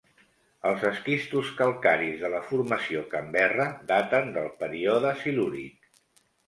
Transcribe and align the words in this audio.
Els 0.69 0.85
esquistos 0.89 1.51
calcaris 1.59 2.17
de 2.23 2.33
la 2.37 2.41
formació 2.49 3.05
Canberra 3.13 3.69
daten 3.95 4.35
del 4.41 4.53
període 4.65 5.15
Silúric. 5.25 5.93